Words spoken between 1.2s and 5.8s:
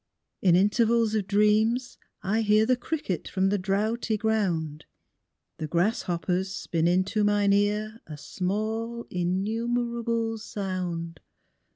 dreams I hear The cricket from the droughty ground; The